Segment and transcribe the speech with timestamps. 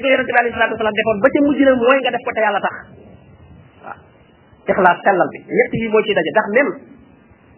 [0.00, 2.40] li yaronte bi alayhi salatu wasalam defoon ba ca mujj na nga def ko te
[2.44, 2.74] yàlla tax
[4.72, 6.70] ikhlas sellal bi ñett yi moo ci daje ndax même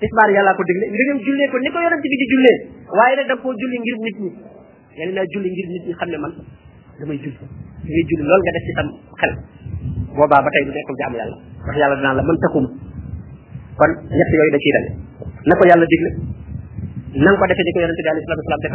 [0.03, 2.57] tisbaar yàlla ko digle nga dem jullee ko ni ko yonente di jullee
[2.99, 6.09] waaye nag da koo julli ngir nit ñi nga ne julli ngir nit ñi xam
[6.25, 6.33] man
[6.99, 8.89] damay julli ngay julli loolu nga def ci sam
[9.23, 9.33] xel
[10.19, 12.65] boobaa ba tey du nekkul jaamu yàlla ndax yàlla dinaa la mën takum
[13.79, 14.75] kon ñett yooyu da ciy
[15.95, 16.11] digle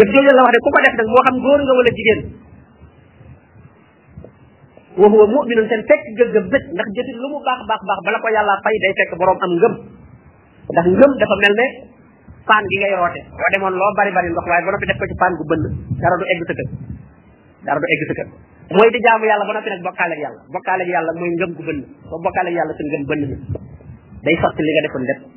[0.00, 2.20] jëf jooju la wax ne ku ko def nag moo xam góor nga wala jigéen
[5.00, 8.00] wa huwa mu'minun ten fekk nga gëm nag ndax jëfit lu mu baax baax baax
[8.06, 9.74] bala ko yàlla ya fay day fekk borom am ngëm
[10.74, 11.66] ndax ngëm dafa mel ne
[12.50, 15.06] paan gi ngay roote boo demoon loo bari bari ndox waaye ba noppi def ko
[15.12, 15.62] ci paan gu bënn
[16.02, 16.68] dara du egg sa kër
[17.68, 18.30] dara du egg sa kër
[18.94, 21.30] di jaamu yàlla ya ba noppi nag bokkaale ya ak yàlla bokkaale ak yàlla mooy
[21.38, 23.22] ngëm gu bënn ba bokkaale ak yàlla sa ngëm bënn
[24.26, 25.29] day sotti li nga defoon lépp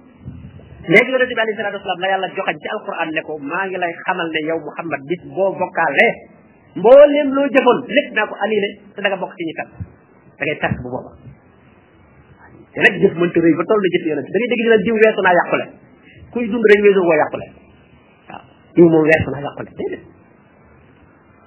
[0.87, 3.77] léegi yonente bi a salatu wasalaam la yàlla joxañ ci alquran ne ko maa ngi
[3.79, 6.11] lay xamal ne yow Muhammad bis boo bokkaalee
[6.75, 9.45] mbooleem loo jëfoon lépp naa ko annulé te da nga bokk ci
[10.83, 11.11] bu booba
[12.73, 14.81] te nag jëf mënta rëy ba toll na jëf yonente da ngay dégg ñu naan
[14.87, 15.65] jiw weesu naa yàqule
[16.33, 17.45] kuy dund rek weesu koo yàqule
[18.27, 18.43] waaw
[18.75, 20.03] jiw moom weesu naa yàqule déedéet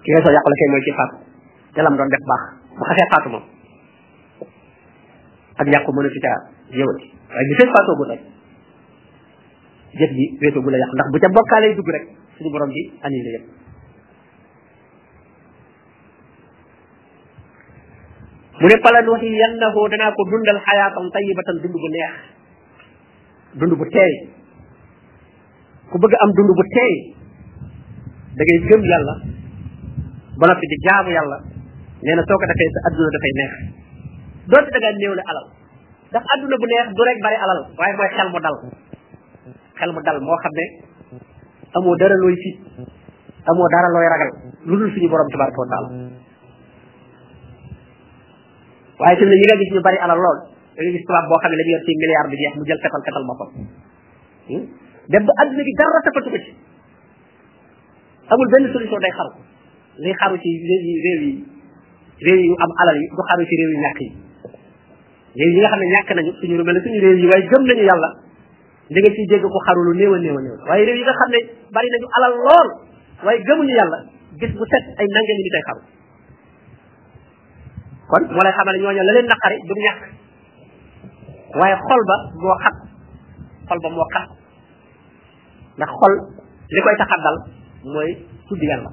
[0.00, 1.16] ki weesoo yàqule kay mooy ci faatu
[1.74, 2.42] te lam doon baax
[2.72, 3.44] bu xasee faatu moom
[5.60, 6.38] ak yàqu mënu fi caa
[6.72, 8.22] yëwati waaye bi seen faatoo bu rek
[9.96, 12.04] jëf ji wéetu bu la yàq ndax bu ca bokkaale dug rek
[12.36, 13.46] suñu borom bi ani la yëpp
[18.60, 22.14] mu ne pala nuuxi yannahu dana ko dundal hayatam tayyibatan dund bu neex
[23.58, 24.12] dund bu tey
[25.90, 26.92] ku bëgg am dund bu tey
[28.36, 29.14] da ngay gëm yàlla
[30.38, 31.38] ba noppi di jaamu yàlla
[32.04, 33.52] nee na soo ko defee sa adduna dafay neex
[34.52, 35.46] doonte da ngaa néew ne alal
[36.12, 38.56] ndax adduna bu neex du rek bari alal waaye mooy xel mu dal
[39.78, 40.64] xel mu dal moo xam ne
[41.76, 42.56] amoo dara looy fit
[43.50, 44.30] amoo dara looy ragal
[44.68, 45.88] lu dul suñu borom tabaraka wa taala
[49.00, 50.38] waaye tamit ñi nga gis ñu bari alal lool
[50.76, 52.04] da nga gis tubaab boo xam ne la ñu yor ci bi
[52.42, 53.48] jeex mu jël fetal fetal boppam
[54.48, 54.64] hmm?
[55.12, 56.50] dem ba àdduna gi dara tafatu ko ci
[58.32, 59.32] amul benn solution day xaru
[60.04, 60.94] li xaru ci réew yi
[62.26, 64.08] réew yi am alal yi du xaru ci réew yu ñàkk yi
[65.44, 67.62] réew yi nga xam ne ñàkk nañu suñu mel ne suñu réew yi waaye gëm
[67.68, 68.10] nañu yàlla
[68.94, 71.14] li nga ciy dégg ko xarulu néew a néew a néew waaye réew yi nga
[71.20, 71.40] xam ne
[71.74, 72.68] bari nañu alal lool
[73.26, 73.98] waaye gëmuñu yàlla
[74.42, 75.82] gis bu set ay nangami ni tay xaru
[78.10, 80.02] kon moo lay xamal ne ñooñu la leen naqari du ñàkk
[81.58, 82.76] waaye xol ba moo xat
[83.68, 84.26] xol ba moo xat
[85.78, 86.14] ndax xol
[86.74, 87.36] li koy tax a dal
[87.90, 88.10] mooy
[88.46, 88.90] tudd yàlla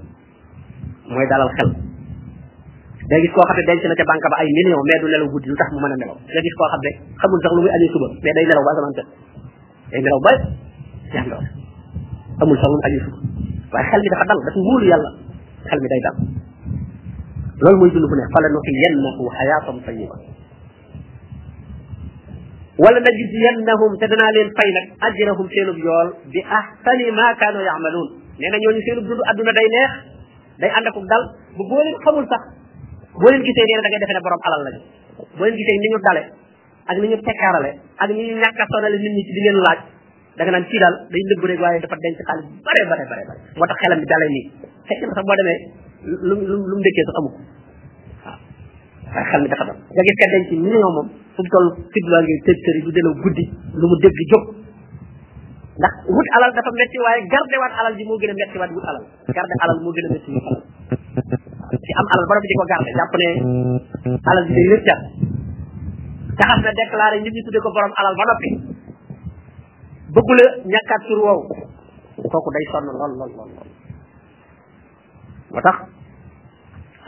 [1.14, 1.70] mooy dalal xel
[3.14, 5.28] day gis koo xam ne denc na ca banque ba ay millions mais du nelaw
[5.30, 7.62] guddi lu tax mu mën a nelaw day gis koo xab ne xamul sax lu
[7.62, 8.74] muy añee suba mais day nelaw ba
[10.02, 10.34] delaw ba
[11.14, 11.38] yaa ngi
[12.42, 13.18] amul sax lu aju suuf
[13.74, 15.09] waaye xel mi dafa dal dafa wóolu yàlla
[15.70, 16.16] xel mi day dal
[17.62, 20.18] loolu mooy dund bu ne fala nuxiyannahu xayaatan tayiba
[22.84, 28.08] wala najziyannahum te danaa leen fay nag ajrahum seenub yool bi ahsani ma kaanu yacmaluun
[28.42, 29.92] nee na ñooñu seenub dund àdduna day neex
[30.62, 31.24] day ànd ak dal
[31.58, 32.42] bu boo leen xamul sax
[33.22, 34.80] boo leen gisee nee na da ngay defe ne borom alal lañu
[35.38, 36.24] boo leen gisee ni ñu dale
[36.86, 39.80] ak ni ñu tekkaarale ak ni ñu ñàkk a sonale nit ñi ci di laaj
[40.36, 43.40] da naan kii daal day dëgg rek waaye dafa denc xaalis bare bare bare bare
[43.56, 44.44] moo tax xelam bi dalee nii
[44.90, 45.58] fekk na sax boo demee
[46.28, 47.40] lu lu lu mu dëkkee sax amu ko
[48.28, 48.38] waaw
[49.16, 50.64] waaye xel
[53.80, 54.44] lu mu dégg jóg
[55.80, 58.72] ndax wut alal dafa metti waaye garde waat alal ji moo gën a metti waat
[58.76, 60.62] wut alal garde alal moo gën a metti wut
[61.74, 63.30] ci am alal ba noppi di ko garde jàpp ne
[64.32, 65.02] alal ji day rëccaat
[66.38, 68.50] nga xam ne déclaré nit ñi tudde ko borom alal ba noppi
[70.14, 73.70] bëggula ñàkkaat tur woowu day sonn lool lool lool lool
[75.54, 75.76] moo tax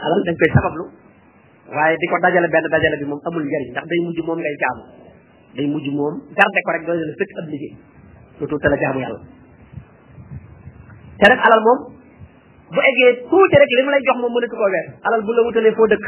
[0.06, 0.84] alal dañ koy sabablu
[1.74, 4.56] waaye di ko dajale benn dajale bi moom amul njëriñ ndax day mujj moom ngay
[4.62, 4.82] jaamu
[5.56, 7.74] day mujj moom garde ko rek doy na la sëkk ab liggéey
[8.38, 11.80] dootul te la jaamu yàlla alal moom
[12.72, 15.42] bu eggee tuuti rek li mu lay jox moom mënatu ko weer alal bu la
[15.46, 16.06] wutalee foo dëkk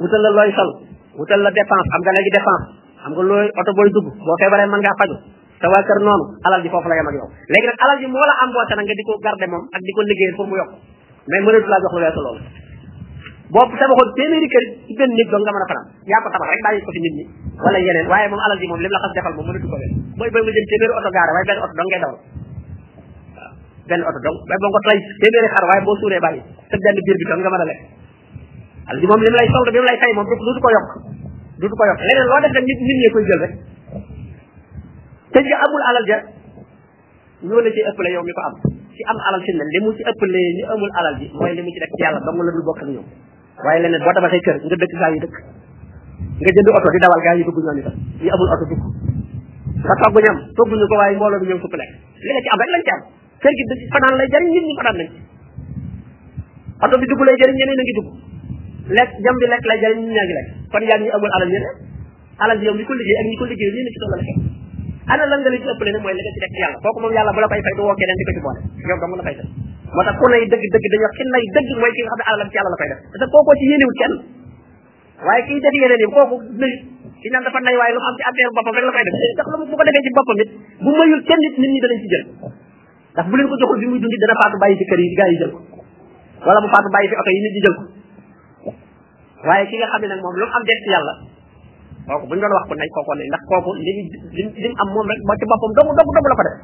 [0.00, 0.72] sol
[1.20, 2.64] wutal la dépense am nga léegi dépense
[3.04, 5.16] am nga looy oto booy dugg boo feebaree mën ngaa faju
[5.60, 8.06] sa waa kër noonu alal ji foofu la yem ak yow léegi nag alal ji
[8.08, 10.54] moo la embauché nag nga di ko garder moom ak di ko liggéey pour mu
[10.56, 10.72] yokk
[11.28, 11.92] mais mënatu laa jox
[12.24, 12.42] loolu
[13.52, 16.48] boobu tabaxoon téeméeri kër ci benn nit doon nga mën a fanaan yaa ko tabax
[16.56, 17.24] rek bàyyi ko fi nit ñi
[17.64, 20.28] wala yeneen waaye moom alal moom lim la xas defal moom mënatu ko leen mooy
[20.32, 21.46] bay nga jël téeméeri oto gaare waaye
[23.90, 27.94] benn oto dong ngay boo nga tey téeméeri xar waaye boo
[28.90, 30.88] alal moom li mu lay solde bi mu lay fay moom dootu ko yokk
[31.62, 33.52] dootu ko yokk leneen loo def rek nit ñee koy jël rek
[35.34, 36.18] te ji amul alal ja
[37.46, 38.54] ñoo la ci ëppale yow mi ko am
[38.94, 41.62] ci am alal fi ne li mu ci ëppale ñu amul alal ji mooy li
[41.70, 43.06] ci def ci yàlla ba la dul bokk ak ñoom
[43.64, 45.34] waaye leneen boo tabaxee kër nga dëkk gaa yi dëkk
[46.40, 48.82] nga jënd oto di dawal gaa yi dugg ñoom itam ñu amul oto dugg
[49.86, 51.90] nga togg ñam togguñu ko waaye mbooloo bi ñoom supp lekk
[52.26, 53.00] li nga ci am rek lañ ci am
[53.42, 53.62] kër gi
[53.94, 55.10] fanaan lay jariñ nit ñi fanaan nañ
[56.82, 58.34] oto
[58.94, 61.50] lekk jëm di lekk lay jëriñ ñu ñaa ngi lekk kon yaa ngi amul alal
[61.54, 61.66] yéen
[62.42, 64.38] alal bi yow ñi ko liggéey ak ñi ko liggéey yéen a ci tollal fekk
[65.10, 66.98] ana lan nga leen ci ëppale nag mooy li nga ci def ci yàlla kooku
[67.02, 69.14] moom yàlla bu la koy fay du woo keneen di ko ci boole yow dong
[69.20, 69.48] la fay def
[69.94, 72.24] moo tax ku nay dëgg dëgg dañoo xin nay dëgg mooy ki nga xam ne
[72.30, 74.14] alalam ci yàlla la koy def parce que kooku ci yéenewul kenn
[75.26, 76.72] waaye kiy def yeneen yi kooku nay
[77.22, 79.46] ci naan dafa nay waaye lu am ci affaire boppam rek la koy def ndax
[79.54, 80.50] lu bu ko defee ci boppam it
[80.82, 82.24] bu mayul kenn nit nit ñi danañ ci jël
[83.14, 85.30] ndax bu leen ko joxul bi muy dundi dana faatu bàyyi ci kër yi gaa
[85.30, 85.60] yi jël ko
[86.46, 87.82] wala mu faatu bàyyi fi oto yi nit ñi jël ko
[89.46, 91.14] waye ki nga xam nak mom lu am def ci yalla
[92.10, 93.92] kooku buñ doon wax ko nañ kooku nañ ndax kooku li
[94.36, 96.56] lim lim am mom rek ba ci bopam dong dong dong la ko def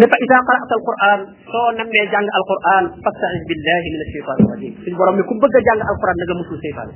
[0.00, 1.20] ne fa ida qara'ta alquran
[1.50, 5.80] so namé jang alquran fasta'iz billahi min ash-shaytanir rajim ci borom ni ku bëgg jang
[5.90, 6.88] alquran da nga musul shaytan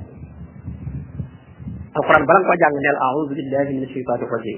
[1.99, 4.57] alquran balang ko jang nel a'udhu billahi min ash-shaytanir rajim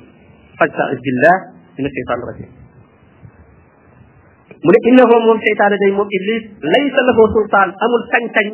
[0.62, 1.38] fasta'iz billahi
[1.76, 2.50] min ash-shaytanir rajim
[4.64, 8.48] mu ne innahu moom seytaane day moom iblis laysa lahu sultaan amul sañ-sañ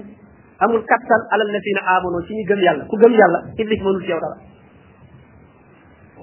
[0.66, 4.10] amul kattan alal lazina amanu ci ñi gëm yàlla ku gëm yàlla iblis mënul ci
[4.12, 4.36] yow dara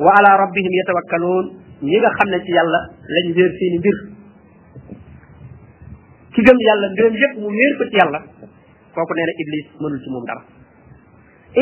[0.05, 1.46] wa ala rabbihim yatawakkaluun
[1.87, 2.81] ñi nga xam ne ci yàlla
[3.14, 3.96] lañ wéer seeni mbir
[6.34, 8.19] ki gëm yàlla mbiram yépp mu wéer ko ci yàlla
[8.94, 10.43] kooku nee na iblis mënul ci moom dara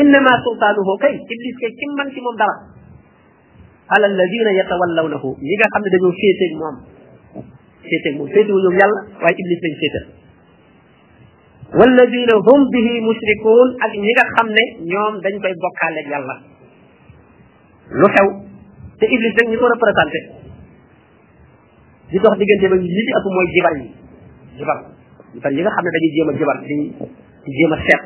[0.01, 2.55] innama sultaanuhu kay iblis kay ci man ci moom dara
[3.95, 6.77] alal lazina yatawallawnahu ñi nga xam ne dañoo féeteeg moom
[7.91, 10.05] féeteeg moom féetewul ñoom yàlla waaye iblis lañ féetal
[11.81, 14.47] walladina hum bihi mushrikuun ak ñi nga xam
[15.27, 16.35] dañ koy bokkaale yàlla
[18.01, 18.27] lu xew
[19.01, 20.19] te iblis rek ko représenté
[22.13, 22.75] di dox diggante ba
[23.35, 23.87] mooy jibar yi
[24.59, 24.79] jibar
[25.33, 26.75] jibar yi nga xam ne dañuy jéem a jibar di
[27.43, 28.03] di seet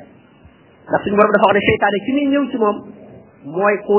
[0.87, 2.77] ndax suñu borom dafa wax ne seytaane ki muy ñëw ci moom
[3.57, 3.95] mooy ku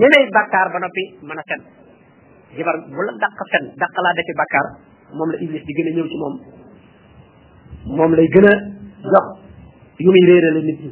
[0.00, 1.56] ñeney bàkkaar ba noppi mën a
[2.56, 4.66] jibar bu la dàq fen dàq laa defi bàkkaar
[5.12, 6.34] moom la iblis di gën a ñëw ci moom
[7.94, 8.52] moom lay gën a
[9.06, 9.24] jox
[10.02, 10.90] yu muy réerale nit ñi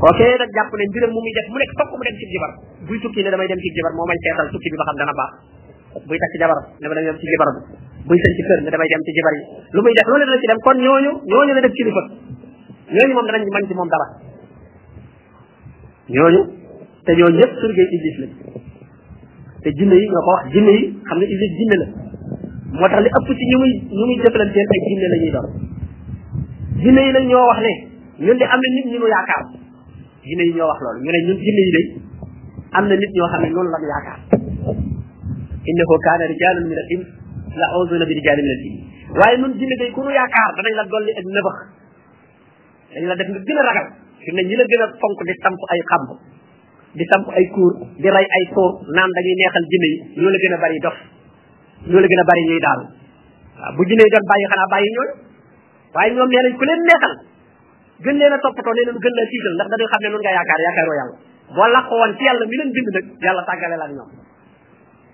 [0.00, 2.52] kookee nag jàpp ne mbiram mu muy def mu nekk fokk mu dem ci jabar
[2.82, 5.32] buy moo may seetal tukki bi xam dana baax
[6.06, 7.48] buy takk jabar ne damay dem ci jabar
[8.06, 10.38] buy sañ ci kër ne damay dem ci jabar yi lu muy def loolu dana
[10.42, 12.02] ci dem kon ñooñu ñooñu la def kilifa
[12.90, 14.06] ñooñu moom danañ man ci moom dara
[16.10, 16.40] ñooñu
[17.06, 18.28] te ñooñu ñëpp surgay iblis la
[19.62, 21.88] te jinne yi ñoo ko wax jinne yi xam nga iblis jinne la
[22.74, 25.48] moo tax li ëpp ci ñu muy ñu muy jëflanteel ay jinne la ñuy doon
[26.82, 27.72] jinne yi nag ñoo wax ne
[28.26, 29.42] ñun de am na nit ñu nu yaakaar
[30.26, 31.80] jinne yi ñoo wax loolu ñu ne ñun jinne yi de
[32.74, 34.18] am na nit ñoo xam ne noonu la ñu yaakaar
[35.70, 36.76] innahu kaana rijaalun min
[38.08, 38.74] bi rijaalin min al jinn
[39.14, 41.56] waaye ñun jinne day ku nu yaakaar danañ la dolli ak nëbax
[42.98, 43.86] dañ la def nga gën a ragal
[44.18, 46.08] fi ne ñi la gën a fonk di samp ay xamb
[46.98, 50.38] di samp ay kuur di rey ay tuur naan dañuy neexal jinne yi ñoo la
[50.42, 50.96] gën a bari dox
[51.90, 52.80] ñoo gën a bari ñuy daal
[53.58, 55.12] waaw bu jinne doon bàyyi xanaa bàyyi ñooñu
[55.94, 57.14] waaye ñoom nee nañ ku leen neexal
[58.04, 60.34] gën leen a toppatoo nee nañ gën la tiital ndax da xam ne noonu nga
[60.36, 61.16] yaakaar yaakaaroo yàlla
[61.56, 64.10] boo laq woon ci yàlla mi leen bind nag yàlla tàggale la ñoom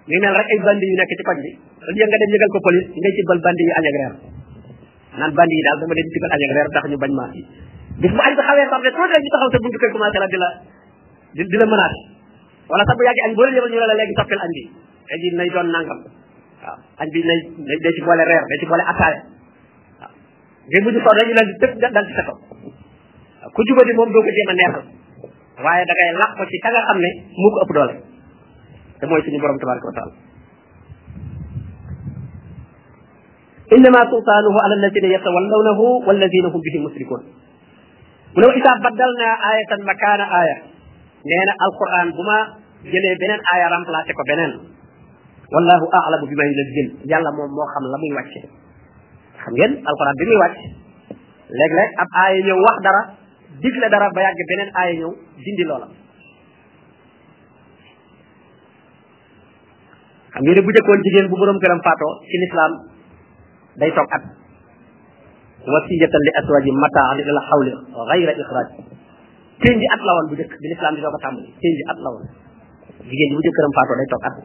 [0.09, 1.39] ñu mel rek ay bandi yu nekk ci koñ
[1.95, 4.15] bi nga dem yëgal ko police nga bandi yi añak reer
[5.21, 7.43] nan bandi yi daal dama leen cibbal añak reer tax ñu bañ maa yi
[8.03, 10.29] bis bu añ bi xawee tarde tuuti rek ñu taxaw sa buntu kër commencé la
[10.33, 10.49] di la
[11.51, 12.01] di la menace
[12.71, 14.63] wala sax bu yàggi añ boo leen yëbal ñu la léegi toppil añ bi
[15.13, 16.01] ay nay doon nangam
[16.63, 17.39] waaw añ bi lay
[17.83, 19.19] day ci boole reer day ci boole attaaya
[19.99, 20.11] waaw
[20.71, 22.37] ngeen tëb daal ci sa kaw
[23.55, 23.61] ku
[23.99, 24.85] moom doo ko jéem a neexal
[25.65, 27.11] waaye da ngay ko ci ka a xam ne
[27.43, 27.95] mu ko ëpp doole
[29.01, 30.15] te mooy suñu borom tabaraka wa taala
[33.77, 37.23] innama sultaanuhu ala alladina yatawallawnahu walladina hum bihi musrikun
[38.35, 40.57] mu ne wa isaa baddal naa aayatan makaana aaya
[41.27, 42.39] nee na alquran bu ma
[42.87, 44.53] jëlee beneen aaya remplacé ko beneen
[45.53, 48.41] wallahu a'lamu bima yunzil yalla mom mo xam la muy wacce
[49.45, 50.67] xam ngeen alquran bi muy wacce
[51.61, 53.03] leg leg ab aya ñew wax dara
[53.61, 55.13] digle dara ba yagg benen aya ñew
[55.45, 55.89] dindi lola
[60.33, 62.73] xam ngeen bu jëkkoon jigéen bu borom kërëm faato ci l'islam
[63.77, 64.25] day tok at
[65.69, 67.43] wasiyatan li aswaji mataa li la
[68.11, 68.69] ghayra ikhraj
[69.61, 72.25] teñji at lawon bu jekk bi l'islam di doga tambali teñji at lawon
[73.05, 74.37] won jigéen bu jëkkëram faato day tok at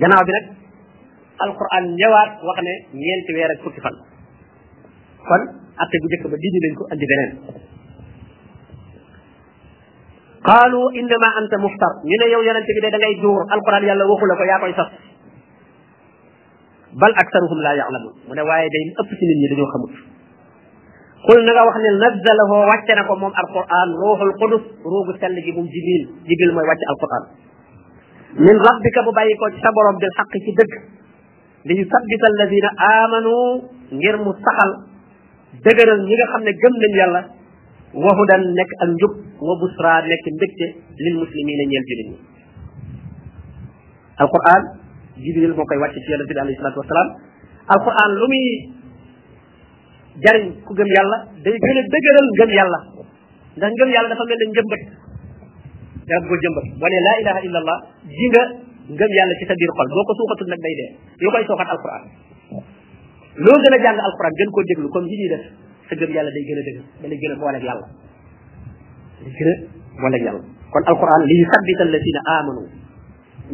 [0.00, 0.44] gannaaw bi nag
[1.46, 2.72] alquran ñëwaat wax ne
[3.02, 3.96] ñeenti weer ak fukki fan
[5.28, 5.42] kon
[5.82, 7.32] atte bu jëkk ba dindi nañ ko andi beneen
[10.48, 14.04] qalu innama anta muftar ñu ne yow yonente bi de da ngay juur alquran yàlla
[14.10, 14.90] waxu la ko yaa koy sas
[17.00, 19.94] bal aktaruhum la ya'lamu mu ne waaye day ëpp ci nit ñi dañoo xamut
[21.26, 25.36] kul na nga wax ne nazzalahu wàcce na ko moom alquran ruhul qudus ruhu sell
[25.44, 27.24] gi moom jibil jibril mooy wàcce alquran
[28.38, 30.72] من ربك ببايك وتشبر بالحق في دك
[31.64, 32.66] ليثبت الذين
[33.02, 33.44] آمنوا
[34.02, 34.70] غير مستحل
[35.66, 37.20] دقر نيغا خمنا جمع من يلا
[38.04, 39.12] وهدى لك أنجب
[39.46, 40.60] وبسرى لك دكت
[41.04, 42.10] للمسلمين يلجلين
[44.22, 44.62] القرآن
[45.24, 47.08] جبريل الموقعي واتش في النبي عليه الصلاة والسلام
[47.76, 48.44] القرآن لمي
[50.24, 52.78] جارين كو جمع يلا دي جلد دقر جمع يلا
[53.60, 55.03] دان جمع يلا فمن جمع يلا
[56.08, 57.76] da nga ko jëmbat wane la ilaha illallah
[58.12, 58.42] ji nga
[58.96, 60.90] ngëm yàlla ci sa biir xol boo ko suuxatul nag day dee
[61.24, 62.02] lu koy sooxat alquran
[63.44, 65.44] loo gën a jàng alquran gën koo déglu comme yi ñuy def
[65.88, 67.86] sa gëm yàlla day gën a dëgg da lay gën a booleeg yàlla
[69.24, 69.56] day gën a
[70.02, 70.42] booleeg yàlla
[70.72, 72.62] kon alquran li yusabbita alladina amanu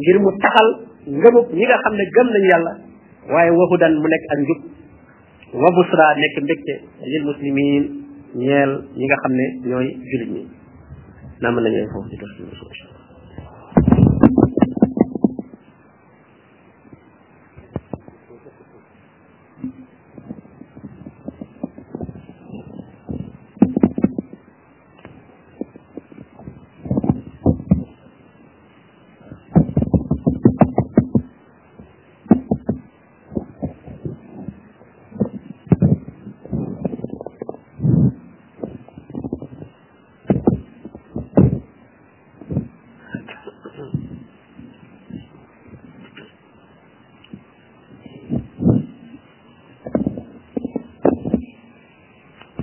[0.01, 0.67] ngir mu taxal
[1.07, 2.71] ngëmub ñi nga xam ne gëm nañu yàlla
[3.31, 4.59] waaye wahudan mu nekk ak njub
[5.63, 6.73] wa busra nekk mbégte
[7.11, 7.83] lil muslimin
[8.35, 10.43] ñeel ñi nga xam ne ñooy julit ñi
[11.43, 12.85] 能不能念佛，就是你的修行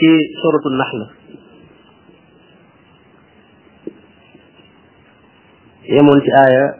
[0.00, 1.10] في سورة النحلة
[5.88, 6.74] يمون في آية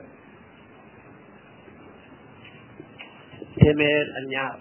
[3.60, 4.58] تمير النار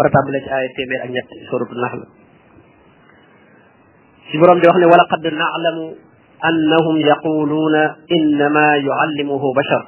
[0.00, 2.00] ورا تابل آية تيمير أك نيت سورة النحل
[4.32, 5.78] سي بروم دي نعلم
[6.48, 7.74] أنهم يقولون
[8.18, 9.82] إنما يعلمه بشر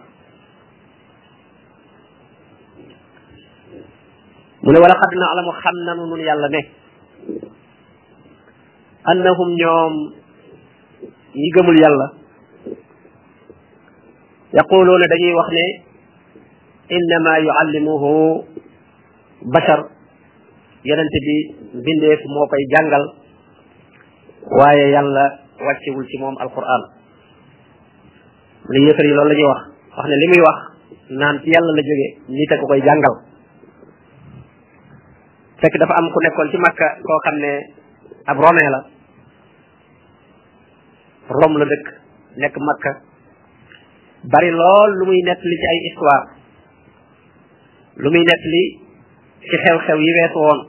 [4.64, 4.74] من
[5.22, 6.62] نعلم
[9.12, 9.92] أنهم يوم
[11.44, 12.08] يجمع يلا
[14.54, 15.66] يقولون دعي وخني
[16.98, 18.02] إنما يعلمه
[19.42, 19.91] بشر
[20.84, 21.34] yonent bi
[21.84, 23.04] bindeef moo koy jàngal
[24.58, 25.24] waaye yàlla
[25.66, 26.82] wàccewul ci moom alquran
[28.72, 29.60] li yéefar yi loolu la ñuy wax
[29.96, 30.58] wax ne li muy wax
[31.20, 32.08] naan yàlla la jóge
[32.38, 33.14] nit a ko koy jàngal
[35.60, 37.50] fekk dafa am ku nekkoon ci makka koo xam ne
[38.30, 38.80] ab romain la
[41.38, 41.86] Rome la dëkk
[42.40, 42.92] nekk makka
[44.32, 46.26] bari lool lu muy nett li ci ay histoire
[48.02, 48.44] lu muy nett
[49.48, 50.60] ci xew-xew yi weesu woon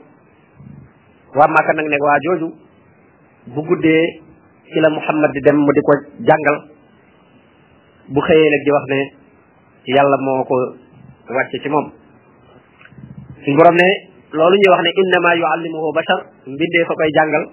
[1.38, 2.48] waa Màkka nag ne waa jooju
[3.54, 4.04] bu guddee
[4.70, 5.92] ci la Muhammad di dem mu di ko
[6.28, 6.56] jàngal
[8.14, 9.00] bu xëyee nag di wax ne
[9.94, 10.56] yàlla moo ko
[11.36, 11.86] wàcce ci moom
[13.44, 13.88] suñ borom ne
[14.36, 16.18] loolu ñuy wax ne innama yuallimuhu bashar
[16.52, 17.44] mbindee fa koy jàngal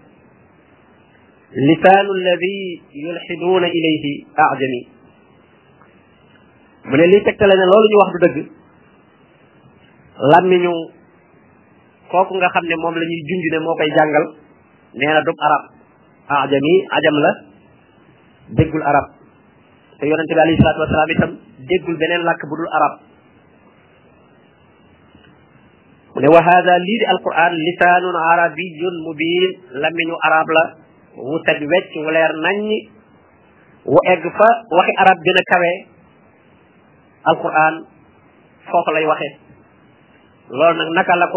[1.68, 2.54] lisaanu alladi
[3.02, 4.14] yulxiduuna ilayhi
[4.46, 4.80] ajami
[6.90, 8.38] mu ne lii tegtale ne loolu ñu wax du dëgg
[10.32, 10.74] làmmiñu
[12.12, 14.26] kooku nga xam ne moom lañuy ñuy junj ne moo koy jàngal
[15.00, 15.64] nee na dub arab
[16.44, 17.32] ajami ajam la
[18.58, 19.06] déggul arab
[20.00, 21.32] te yonente bi alayhi salaatu wasalaam itam
[21.70, 22.94] déggul beneen làkk bu dul arab
[26.14, 29.44] mu ne wa hada lii di alquran lisaanun arabiyun mubin
[29.82, 30.64] lamiñu arab la
[31.16, 32.70] wu teg wecc wu leer naññ
[33.92, 35.72] wu egg fa waxi arab gën kawe
[37.32, 37.74] alquran
[38.70, 39.30] foofu lay waxe
[40.50, 41.28] loolu naka la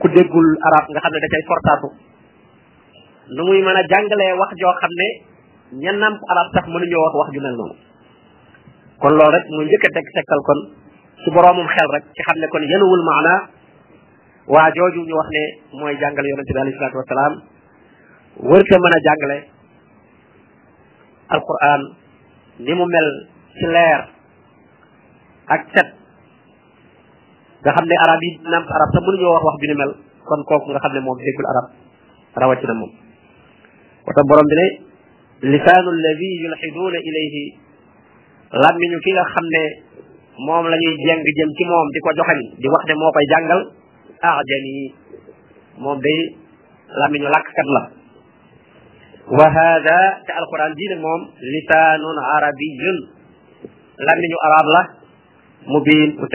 [0.00, 1.88] ku déggul arab nga xam ne da cay fortaatu
[3.36, 5.08] nu muy mën a jàngalee wax joo xam ne
[5.84, 7.76] ña nàmp arab sax mënuñoo wax wax ju mel noonu
[9.00, 10.58] kon loolu rek mu njëkk a teg tegtal kon
[11.22, 13.34] su boroomum xel rek ci xam ne kon yenuwul maana
[14.54, 15.42] waa jooju ñu wax ne
[15.78, 17.32] mooy jàngale yonente bi alayhi salaatu wasalaam
[18.50, 19.38] wërte mën a jàngale
[21.34, 21.80] alquran
[22.64, 23.08] ni mu mel
[23.58, 24.00] ci leer
[25.54, 25.88] ak set
[27.64, 29.92] nga xamne arab yi nam arab ta mënu ñu wax wax bi ni mel
[30.28, 32.92] kon koku nga xamne mom déggul arab rawati rawatina moom
[34.06, 34.66] wata borom bi ne
[35.52, 37.44] lisanul ladhi yulhidun ilayhi
[38.90, 39.62] ñu ki nga xamne
[40.46, 43.60] mom lañuy jeng jëm ci mom diko joxani di wax ne moo koy jàngal
[44.28, 44.74] ajani
[45.82, 46.20] moom day
[47.34, 47.82] lak kat la
[49.36, 51.20] wa hada ta alquran bii mom
[51.52, 52.98] lisanun arabiyyun
[54.02, 54.82] arabiyun ñu arab la
[55.72, 56.26] mubin mu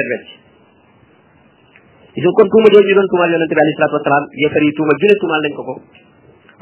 [2.15, 5.11] gisul kon tuuma jooju doon tuumal yonente bi alayhi salatu wasalaam yéefar yi tuuma gën
[5.11, 5.73] a tuumal ko ko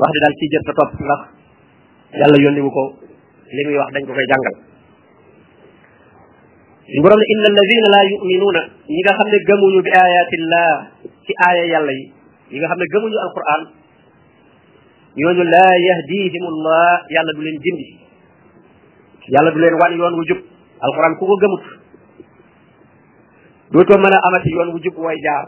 [0.01, 1.21] wax di daal ci jëf sa topp ndax
[2.21, 2.83] yàlla yónni wu ko
[3.55, 4.55] li muy wax dañ ko koy jàngal
[6.89, 7.25] suñ borom la
[8.09, 10.69] yuminuuna ñi nga xam gëmuñu bi ayatillah
[11.21, 12.05] ci aaya yàlla yi
[12.51, 13.61] ñi nga xam gëmuñu alquran
[15.21, 17.87] ñooñu la yahdihim allah yàlla du leen jindi
[19.53, 20.41] du leen wan yoon wu jub
[20.85, 21.63] alquran ku ko gëmut
[23.73, 25.45] دوتو مانا اماتي يون بو جيب واي جار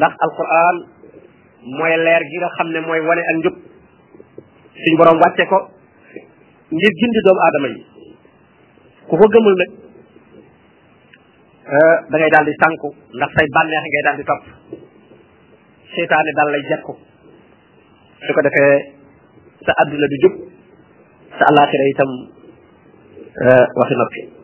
[0.00, 0.76] ناخ القران
[1.78, 3.60] موي لير جيغا خامني موي واني اك نيب
[4.82, 5.58] سيني بوروم واتي كو
[6.80, 7.72] نيت جيندي دوم ادمي
[9.08, 9.70] كو كو گمل نك
[11.72, 12.88] ا أه، داغي دالدي سانكو
[13.20, 14.42] ناخ ساي بانيه گاي دالدي توپ
[15.94, 16.92] شيطان دال لاي جيكو
[18.26, 18.60] سوكو دافي
[19.66, 20.34] سا ادنا دي جيب
[21.38, 24.43] سا الاخره ايتام ا أه، واخي نوبي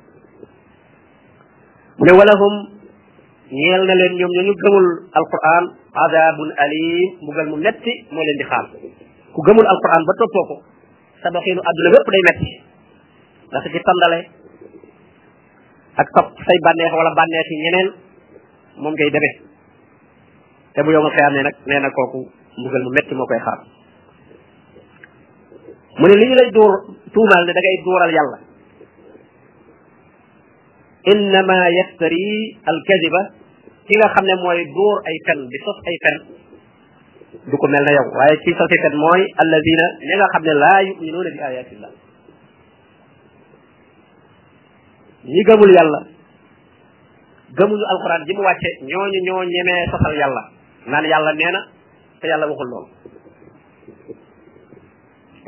[2.01, 2.55] ne walahum
[3.53, 4.87] ñeel na leen ñoom ñu gëmul
[5.19, 5.65] alquran
[6.05, 6.87] adabun alim
[7.23, 8.67] mbugal mu metti moo leen di xaar
[9.35, 10.57] ku gëmul alquran ba toppoo ko
[11.21, 12.51] sa doxinu àdduna bépp day metti
[13.51, 14.19] ndax ci tàndale
[16.01, 17.89] ak top say bànneex wala bànneex yi ñeneen
[18.81, 19.35] moom ngay demee
[20.75, 22.21] te bu yomal xeyaam ne nag nee na kooku
[22.61, 23.61] mbugal mu metti moo koy xaar
[26.01, 26.73] mu ne li ñu lay duur
[27.13, 28.41] tuumaal ne da ngay duural yàlla
[31.09, 33.41] انما يفتري الكذبة
[33.89, 36.15] كيغا خامني موي دور اي كان دي صوت اي كان
[37.51, 41.91] دوكو ملنا يو واي كي صوت كان موي الذين نيغا خامني لا يؤمنون بايات الله
[45.25, 46.01] ني غامول يالا
[47.61, 50.43] غامول القران جيمو واتي ньоني ньо نيمي صوتال يالا
[50.91, 51.61] نان يالا نينا
[52.21, 52.85] تا يالا واخول لول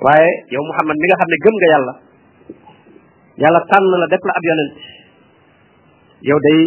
[0.04, 1.94] واي يا محمد ميغا خامني گم گا يالا
[3.42, 5.01] يالا تان لا دك لا اب يوننتي
[6.22, 6.60] yow day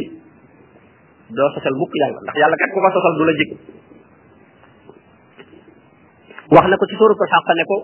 [1.31, 3.51] doo sosal mukk yàlla ndax yàlla kat ku ko sosal du la jig
[6.55, 7.77] wax na ko ci sóoru ko xàq ne ko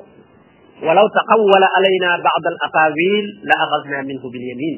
[0.86, 4.76] walaw taqawwala alayna ba'd al aqawil la akhadna minhu bil yamin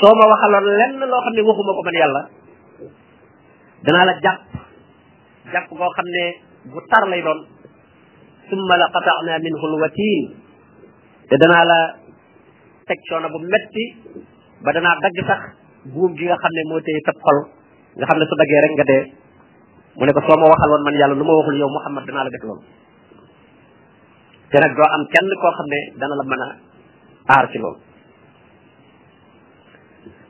[0.00, 2.22] soo ma waxaloon lenn loo xam ne waxuma ko man yàlla
[3.86, 4.46] danaa la jàpp
[5.52, 6.24] jàpp koo xam ne
[6.70, 7.40] bu tar lay doon
[8.50, 10.22] summa la qata'na minhu al watin
[11.30, 11.80] te danaa la
[12.88, 13.84] teg coono bu metti
[14.64, 15.40] ba danaa dagg sax
[15.94, 17.38] buum gi nga xam ne moo téye sa xol
[17.96, 19.02] nga xam ne su daggee rek nga dee
[19.98, 22.24] mu ne ko soo ma waxal woon man yàlla lu ma waxul yow Muhammad danaa
[22.26, 22.62] la def loolu
[24.50, 26.48] te doo am kenn koo xam ne dana la mën a
[27.34, 27.78] aar ci loolu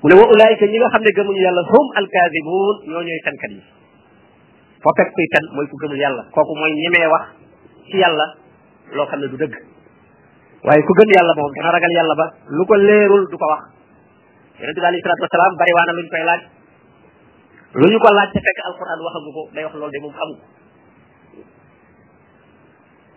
[0.01, 3.51] mu ne wa ulaayika ñi nga xam ne gëmuñu yàlla hum alkaadibuun ñoo ñooy fenkat
[3.57, 3.63] yi
[5.55, 7.25] mooy ku gëmul yàlla kooku mooy ñemee wax
[7.91, 8.27] ci yàlla
[8.95, 9.55] loo xam ne du dëgg
[10.67, 13.80] waaye ku gëm yàlla moom dana ragal yàlla ba lu ko leerul du ko wax
[14.61, 16.41] yonent bi alayhi salatu wasalaam bari waana luñ koy laaj
[17.81, 20.35] lu ko laaj te fekk alquran waxagu ko day wax loolu de moom xamu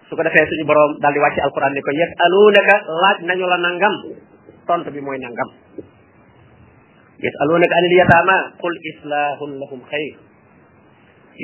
[0.07, 3.57] su ko defee suñu borom daal di alquran ni ko yes alunaka laaj nañu la
[3.65, 3.93] nangam
[4.67, 5.49] tont bi mooy nangam
[7.23, 10.13] yes alunaka anil yatama qul islahun lahum khayr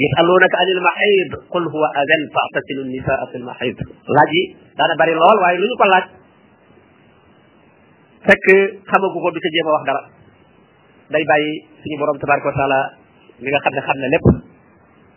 [0.02, 3.76] yes alunaka anil mahid qul huwa adhan fa'tasilu nisaa fil mahid
[4.16, 4.44] laaj yi
[4.80, 6.06] daana bari lool waaye lu ko laaj
[8.26, 8.48] fekk
[8.90, 10.02] xamagu ko du ca jéem a dara
[11.12, 11.52] day bàyyi
[11.82, 12.80] suñu borom tabaraka wa taala
[13.40, 14.28] mi nga xam ne xam ne lépp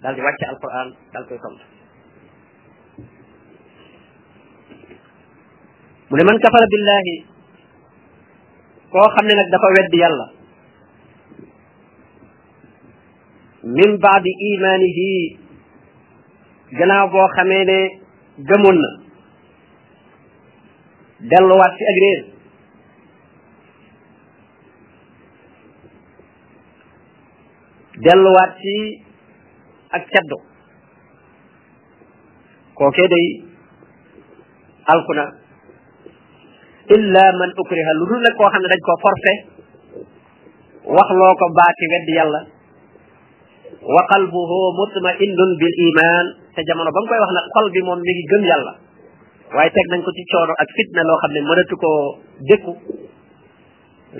[0.02, 1.64] daal di wàcce alquran daal koy tontu
[6.10, 7.14] mu ne man kafara billahi
[8.92, 10.26] koo xam ne nag dafa weddi yàlla
[13.76, 15.12] min baadi imaanihi
[16.78, 17.78] gannaaw boo xamee ne
[18.48, 18.90] gëmoon na
[21.30, 21.98] delluwaat ci ak
[28.02, 28.74] delluwaat ci
[29.94, 30.38] ak ceddo
[32.74, 33.26] kookee day
[34.90, 35.30] alku na
[37.38, 39.32] man ukriha lu dul nag koo xam ne dañ ko forcé
[40.90, 42.40] wax loo ko baati weddi yàlla
[43.94, 47.98] wa qalbuhu mutma'innun bil iman te jamono ba mu koy wax nag xol bi moom
[48.02, 48.72] mi ngi gëm yàlla
[49.54, 51.90] waaye teg nañ ko ci coono ak fitna loo xam ne mënatu ko
[52.50, 52.72] dékku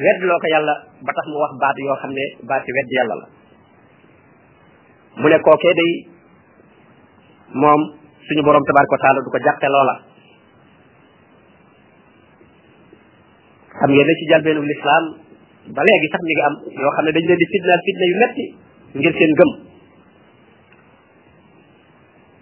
[0.07, 2.90] wedd loo ko yàlla ba tax mu wax baat yoo xam ne baat baati wedd
[2.99, 3.29] yàlla la
[5.18, 5.92] mu ne kookee day
[7.61, 7.81] moom
[8.27, 9.94] suñu borom tabaraka wa taala du ko jàppe loola
[13.77, 15.05] xam ngeen ne ci jalbeenu lislaam
[15.77, 18.16] ba léegi sax mi ngi am yoo xam ne dañ leen di fitnaal fitna yu
[18.22, 18.46] metti
[18.98, 19.51] ngir seen gëm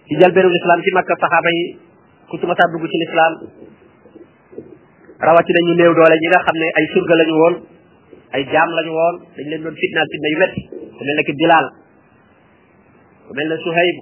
[0.07, 1.63] ci jalbeenu lislaam ci makka saxaaba yi
[2.29, 2.77] ku su masaa ñu
[5.75, 7.55] néew doole ñi nga xam ne ay surga lañu woon
[8.31, 10.61] ay jaam lañu woon dañ leen doon fitnaal fitna yu metti
[10.95, 11.67] ku mel Bilaal
[13.31, 13.97] ku mel ne suhayb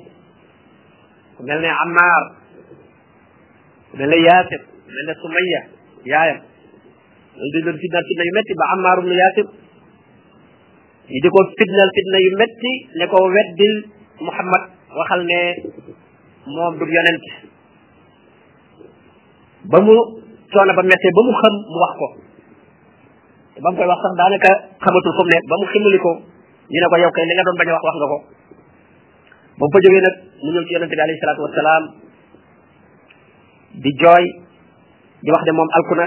[1.38, 2.22] ku mel ne ammar
[3.94, 5.62] ku mel ne yasir ku mel ne sumayya
[6.10, 6.40] yaayam
[7.38, 9.48] ñu di leen fitnal fitna yu metti ba ammar ibn yasir
[11.14, 13.76] ñu di ko fitnal fitna yu metti ne ko weddil
[14.28, 14.64] muhammad
[14.98, 15.40] waxal ne
[16.56, 17.26] moom du yonent
[19.70, 19.96] ba mu
[20.50, 22.08] coono ba mettee ba mu xam mu wax ko
[23.62, 24.52] ba mu koy wax sax daanaka
[24.84, 26.12] xamatul fu mu ne ba mu ximmali ko
[26.72, 28.20] ñu ne ko yow kay li nga doon bañ a wax wax nga ko
[29.60, 31.92] ba mu fa jógee nag mu ñëw ci yonente bi alayhi salaatu
[33.84, 34.26] di jooy
[35.24, 36.06] di wax de moom alkuna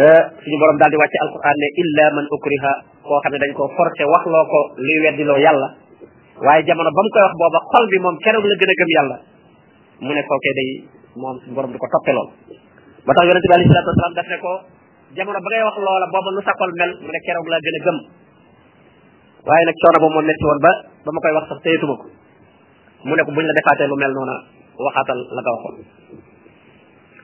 [0.00, 2.72] euh, suñu borom daal di wàcce alquran ne illa man ukriha
[3.06, 5.68] koo xam ne dañ koo forcé wax loo ko luy weddiloo yàlla
[6.42, 8.90] waaye jamono ba mu koy wax booba xol bi moom keroog la gën a gëm
[8.96, 9.16] yàlla
[10.02, 10.70] mu ne kookee day
[11.14, 12.28] moom suñu borom di ko toppe lool
[13.06, 14.52] ba tax yonente bi alayhi salaatu daf ne ko
[15.14, 17.76] jamono ba ngay wax loola booba nu sa xol mel mu ne keroog la gën
[17.78, 17.98] a gëm
[19.46, 20.68] waaye nag coono ba moo metti woon ba
[21.06, 22.06] ba ma koy wax sax téyetuma ko
[23.06, 24.36] mu ne ko buñ la defaatee lu mel noona
[24.74, 25.56] waxaatal la nga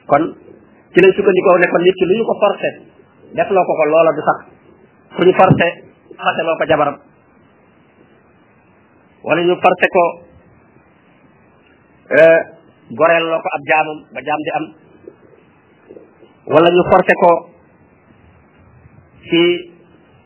[0.07, 0.23] kon
[0.95, 2.69] ci lañ sukkandikoo ne kon nit ki lu ñu ko forcé
[3.35, 4.39] def loo ko ko loola du sax
[5.15, 5.67] ku ñu forcé
[6.15, 6.97] fase loo ko jabaram
[9.27, 10.05] wala ñu forcé ko
[12.15, 12.41] euh,
[12.91, 13.25] goreel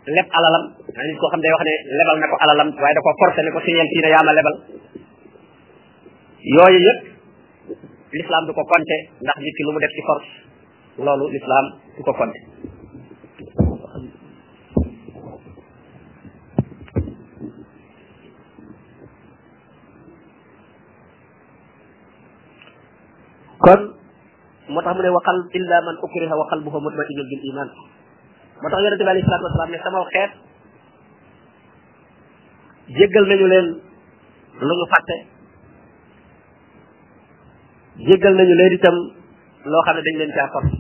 [0.06, 3.02] leb alalam na nit koo xam day wax ne lebal na ko alalam waaye da
[3.02, 4.56] ko forcé ne ko signeel fii ne yaa lebal
[6.54, 7.02] yooyu yëpp
[8.14, 9.62] l'islam du ko compté ndax nit ki
[9.94, 10.30] ci force
[11.04, 11.64] loolu l'islam
[11.96, 12.38] du ko compté
[23.64, 23.80] kon
[24.70, 27.70] moo tax mu ne waqal illa man ukriha wa qalbuhu mutma'innun bil iman
[28.62, 30.32] moo tax yonente bi alayhi salatu wasalaam ne sama xeet
[32.98, 33.66] jéggal nañu leen
[34.68, 35.16] lu ñu fàtte
[38.06, 38.96] jéggal nañu leen itam
[39.72, 40.70] loo xam ne dañ leen caa fort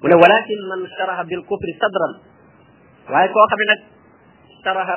[0.00, 2.12] mu ne walakin man sharaha bil kufri sadran
[3.12, 3.80] waaye koo xam ne nag
[4.64, 4.94] sharaha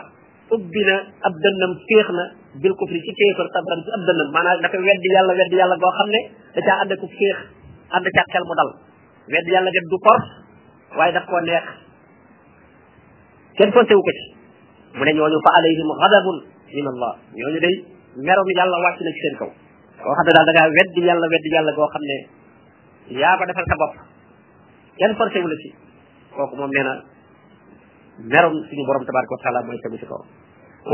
[0.55, 0.95] ubbi na
[1.27, 2.23] ab dënnam féex na
[2.63, 5.91] bil kufri ci féexal sadran ci ab dënnam maanaam dafa weddi yàlla weddi yàlla goo
[5.99, 6.19] xam ne
[6.55, 7.37] da caa ànd ak féex
[7.95, 8.71] ànd ca xel mu dal
[9.33, 10.29] wedd yàlla gat du force
[10.99, 11.67] waaye daf koo neex
[13.59, 14.23] kenn fonte wu ko ci
[14.97, 16.37] mu ne ñooñu fa alayhim ghadabun
[16.75, 17.11] min allah
[17.41, 17.75] ñooñu day
[18.25, 19.49] merom yàlla wàcc na ci seen kaw
[20.03, 22.17] koo xam ne daal da ngaa wedd yàlla wedd yàlla goo xam ne
[23.21, 23.93] yaa ko defal sa bopp
[24.97, 25.69] kenn forcé wu la ci
[26.35, 26.93] kooku moom nee na
[28.33, 30.21] merom suñu borom tabaraka wa taala mooy tegu ci kaw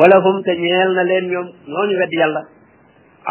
[0.01, 2.41] wala hum te ñeel na leen ñoom ñooñu wedd yàlla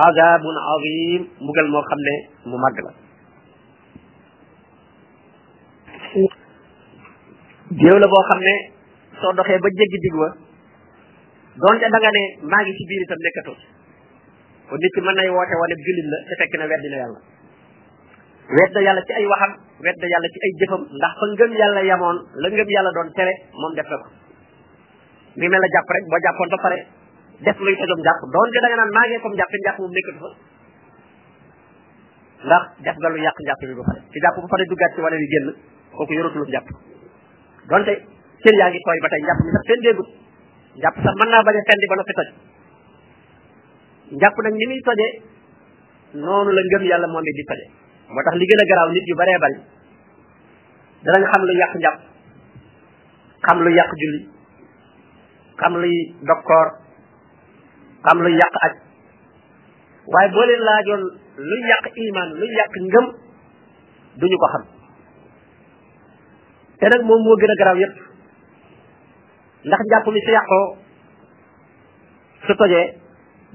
[0.07, 2.15] azabun azim mbugal moo xam ne
[2.51, 3.04] mu màgg la
[7.81, 8.55] géew la boo xam ne
[9.21, 10.29] soo doxee ba jéggi dig wa
[11.65, 12.11] donte da nga
[12.53, 13.57] maa ngi ci biir itam nekkatoo
[14.69, 17.21] kon nit ki mën nay woote wane jullit la te fekk na weddi na yàlla
[18.59, 19.53] wedda yàlla ci ay waxam
[19.87, 23.33] wedda yàlla ci ay jëfam ndax fa ngëm yàlla yamoon la ngëm yàlla doon tere
[23.63, 24.07] moom def na ko
[25.39, 26.79] mi mel la jàpp rek boo jàppoon ba pare
[27.49, 30.21] def luy tegum jàpp donte da nga naan maa ngi comme jàpp njàpp moom nekkatu
[30.25, 30.31] fa
[32.47, 35.01] ndax def nga lu yàq jàpp bi ba pare ci jàpp ba pare duggaat ci
[35.05, 35.49] wane ni génn
[35.99, 36.94] kooku yoratul njàpp
[37.71, 37.93] donte
[38.43, 40.09] cër yaa ngi tooy ba tey njàpp mi sax fendeegut
[40.81, 42.29] njàpp sax mën naa bañ a fendi ba noppi toj
[44.19, 45.11] njàpp nag ni muy tojee
[46.23, 47.69] noonu la ngëm yàlla moom it di tojee
[48.13, 49.59] moo tax li gën a garaaw nit yu baree bari
[51.05, 51.97] danañ xam lu yàq njàpp
[53.47, 54.21] xam lu yàq julli
[55.61, 55.95] xam luy
[56.29, 56.67] dokkoor
[58.05, 58.73] xam lu yàq aj
[60.13, 61.03] waaye boo leen laajoon
[61.51, 63.05] lu yàq iman lu yàq ngëm
[64.21, 64.65] duñu ko xam
[66.81, 67.97] te nag moom moo gën a garaaw yépp
[69.65, 70.65] ndax njàpp mi su yàqoo
[72.47, 72.85] su tojee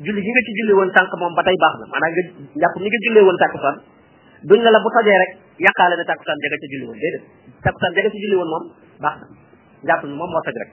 [0.04, 2.24] julli gi nga ci julli woon sànq moom ba tey baax na maanaam nga
[2.62, 3.78] njàpp mi nga jullee woon tàkkusaan
[4.50, 5.32] duñ ne la bu tojee rek
[5.68, 7.24] yàqaale ne tàkkusaan jaga ci julli woon déedéet
[7.68, 8.66] tàkkusaan jaga ci julli woon moom
[9.04, 9.26] baax na
[9.88, 10.72] njàpp mi moom moo toj rek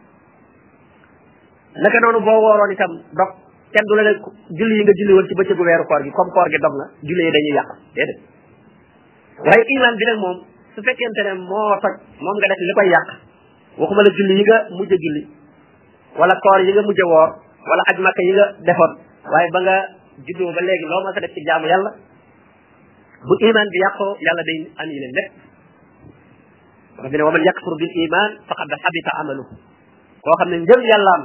[1.84, 3.30] naka noonu boo wooroon itam dog
[3.74, 4.12] kenn du la ne
[4.60, 6.86] julli yi nga julli woon ci bëccëgu weeru koor gi comme koor gi dog na
[7.08, 8.18] julli yi dañuy yàq déedéet
[9.44, 10.46] waaye iman
[10.76, 13.08] su fekkente ne moo toj moom nga def li koy yàq
[13.80, 15.22] waxuma la julli yi nga mujj julli
[16.18, 17.30] wala koor yi nga mujj woor
[17.68, 18.92] wala aj makka yi nga defoon
[19.32, 19.76] waaye ba nga
[20.26, 21.90] juddoo ba léegi loo mën a def ci jaamu yàlla
[23.26, 25.34] bu iman bi yàqoo yàlla day annulé lépp
[26.96, 29.46] ربنا ومن يكفر بالإيمان فقد حبط عمله
[30.24, 31.22] koo xam ne njëm yàllaam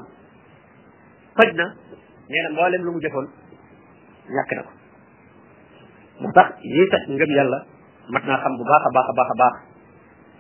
[1.38, 1.66] faj na
[2.32, 3.28] nee na mboolem lu mu jëfoon
[4.36, 4.72] ñàkk na ko
[6.22, 7.60] moo tax yii tax ngëm yàlla
[8.10, 9.54] mat naa xam bu baax a baax a baax a baax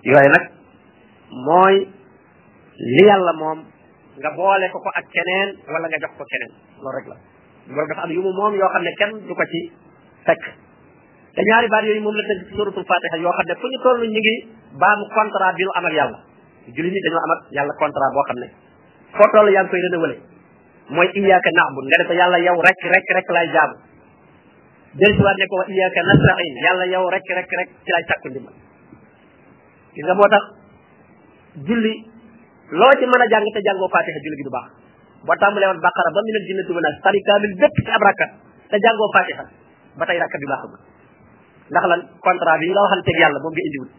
[0.09, 0.43] yooyu nag
[1.45, 1.75] mooy
[2.95, 3.57] li yàlla moom
[4.19, 7.17] nga boole ko ko ak keneen wala nga jox ko keneen loolu rek la
[7.69, 9.61] loolu dafa am yu mu moom yoo xam ne kenn du ko ci
[10.25, 10.43] fekk
[11.35, 14.01] te ñaari baat yooyu moom la tënk ci fatiha yoo xam ne fu ñu toll
[14.13, 14.35] ñu ngi
[14.81, 16.17] baamu contrat bi nu am ak yàlla
[16.73, 18.47] jullit ñi dañoo am ak yàlla contrat boo xam ne
[19.17, 20.15] foo toll yaa ngi koy renouvelé
[20.93, 23.77] mooy iyyaka na'budu nga ne ko yàlla yow rek rek rek laay jaamu
[24.93, 28.27] del si ne ko wa iyyaka nasta'in yàlla yow rek rek rek ci lay sàkku
[28.29, 28.53] ndimbal
[29.95, 30.43] gis nga tax
[31.63, 31.93] julli
[32.75, 34.69] loo ci mën a jàng te jàngoo fatiha julli gi du baax
[35.23, 38.31] boo tàmbalee woon baqara ba minal jinnati wan naas tari kaamil bépp ci ab rakkat
[38.67, 39.43] te jàngoo fatiha
[39.95, 40.73] ba tey rakkat bi baaxul
[41.71, 43.91] ndax lan contrat bi nga waxal teg yàlla moom nga indiwul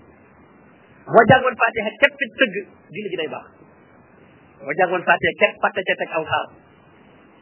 [1.09, 2.55] boo jàngoon fatiha képp ci tëgg
[2.93, 3.47] julli gi day baax
[4.61, 6.49] boo jàngoon fatiha képp fàtte ca aw xaar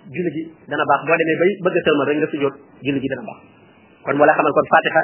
[0.08, 2.54] julli gi dana baax boo demee bay bëgg a sëlmal rek nga sujjóot
[2.86, 3.40] julli gi dana baax
[4.06, 5.02] kon moo la xamal kon fatiha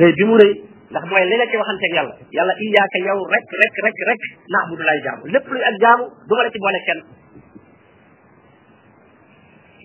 [0.00, 0.52] rëy bi mu rëy
[0.90, 4.20] ndax mooy li la ci waxanteeg yàlla yàlla iyaaka yow rek rek rek rek
[4.52, 7.00] naabudu lay jaamu lépp luy ak jaamu du ma la ci boole kenn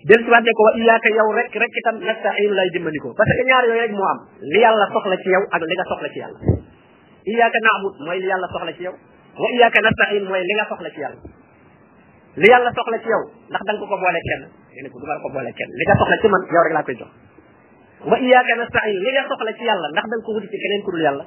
[0.06, 3.90] del ci waat ne ko wa iyaaka yow rek rek itam que ñaar yooyu rek
[3.98, 4.18] moo am
[4.52, 6.38] li yàlla soxla ci yow ak li la soxla ci yàlla
[7.26, 8.94] iyaaka naabud mooy li yàlla soxla ci yow
[9.42, 11.20] wa iyaaka nasta'iin mooy li nga soxla ci yàlla
[12.36, 14.42] li yàlla soxla ci yow ndax da nga ko ko boole kenn
[14.72, 16.72] nga ne ko du ma ko boole kenn li nga soxla ci man yow rek
[16.76, 17.10] laa koy jox
[18.08, 20.90] wa iyyaka nasta'in li nga soxla ci yàlla ndax da ko wuti ci keneen ku
[20.96, 21.24] dul yàlla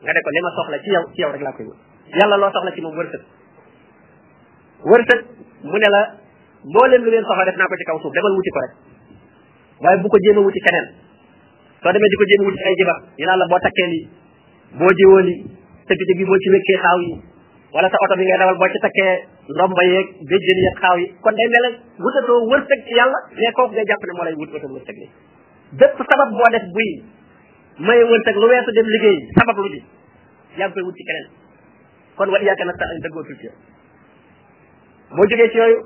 [0.00, 1.78] nga ne ko li ma soxla ci yow ci yow rek laa koy wut
[2.16, 3.22] yàlla loo soxla ci moom wërsëg
[4.88, 5.20] wërsëg
[5.68, 6.00] mu ne la
[6.64, 8.72] mboolem lu ngeen soxla rek naa ko ci kaw suuf demal wuti ko rek
[9.84, 10.86] waaye bu ko jéem a wuti keneen
[11.84, 14.08] soo demee di ko jéem a wuti ay jibar ñu naan la boo a lii
[14.80, 15.38] boo jiwoo lii
[15.84, 17.12] sa bitig bi boo ci wékkee xaaw yi
[17.76, 18.26] wala sa oto bi
[19.54, 21.70] ndomba yeeg béjjën yeeg xaaw yi kon day mel ne
[22.04, 25.06] wutatoo wërsëg ci yàlla mais kooku ngay jàpp ne moo lay wut wërsëg wërsëg bi
[25.80, 26.90] bépp sabab boo def buy
[27.86, 29.80] maye wërsëg lu weesu dem liggéey sabab lu ji
[30.58, 31.26] yaa ngi koy wut ci keneen
[32.18, 33.48] kon wal iyaaka nastain dëggootul ci
[35.16, 35.78] boo jógee ci yooyu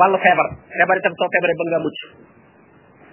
[0.00, 1.98] wàllu feebar feebar itam soo feebaree bëgg nga mucc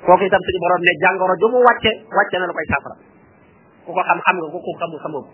[0.07, 2.95] kooku itam suñu borom ne jàngoro ju mu wàcce wàcce na lu koy saafara
[3.85, 5.25] ku ko xam xam nga ku ko xamul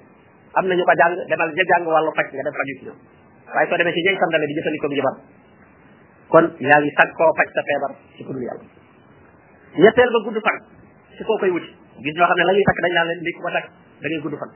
[0.57, 3.17] am na ñu ko jàng demal ja jàng wàllu faj nga def
[3.55, 5.15] waaye soo demee ci jëy sandale bi jëfandikoo njabar
[6.33, 8.65] kon yaa ngi sag koo faj sa feebar ci ku dul yàlla
[9.83, 10.57] ñetteel ba gudd fan
[11.17, 11.69] ci koo koy wuti
[12.05, 13.67] gis ñoo xam ne la ñuy dañ laa leen li ko takk
[14.01, 14.51] da gudd fan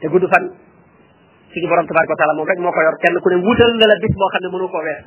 [0.00, 0.44] te gudd fan
[1.52, 3.86] suñu borom tabaraka wa taala moom rek moo ko yor kenn ku ne wutal na
[3.86, 5.00] la bis boo xam ne mënu koo weer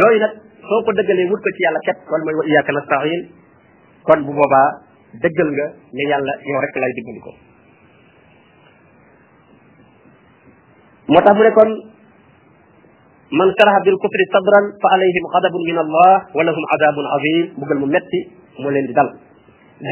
[0.00, 3.22] yooyu nag soo ko dëggalee wut ko ci yàlla ket kon mooy wa iyyaka nasta'in
[4.06, 4.68] kon bu boobaa
[5.24, 5.66] dëggal nga
[5.98, 7.32] ne yàlla yow rek lay dimbali ko
[11.08, 11.64] متفر
[13.40, 18.20] من كره بالكفر صدرا فعليهم غضب من الله ولهم عذاب عظيم بقل ممتي
[18.62, 19.08] مولين دل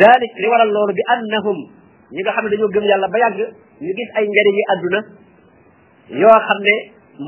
[0.05, 1.57] ذلك لورا الله بأنهم
[2.17, 3.35] نيجا حمد نيو جم يالا بياغ
[3.83, 4.61] نيجيس اي نجري ني
[6.23, 6.69] يو خمد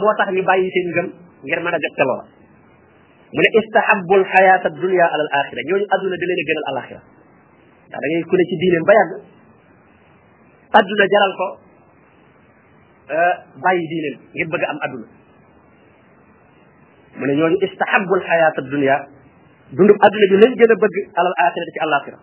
[0.01, 0.69] موتح ني باي
[1.49, 2.25] غير مانا جبت لورا
[3.39, 7.01] من استحب الحياة الدنيا على الآخرة نيو أدنى دليل جنال الآخرة
[7.93, 9.09] يعني كوني تي دينين بياغ
[10.81, 11.05] أدنى
[13.63, 15.07] bàyyi diine ngir bëgg am aduna
[17.19, 18.97] mu ne ñooñu istahabu alxayaat addunia
[19.77, 22.19] dund aduna bi lañ gën a bëgg alal axirati ci alaxira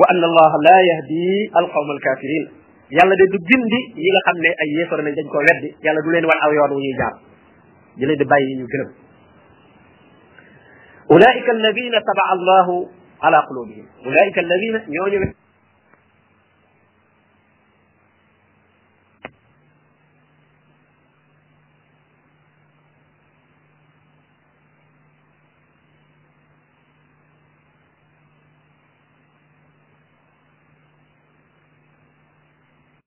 [0.00, 1.24] wa anna allaha la yahdi
[1.60, 2.44] alqawma alkafirin
[2.96, 6.00] yàlla de du gindi ñi nga xam ne ay yéefar nañ dañ koo weddi yàlla
[6.04, 7.14] du leen wan aw yoon wu ñuy jaar
[7.96, 8.90] di leen di bàyyi ñu gërëm
[11.16, 12.74] ulaika alladina tabaa allahu
[13.24, 15.40] ala qulubihim ulaika alladina ñooñu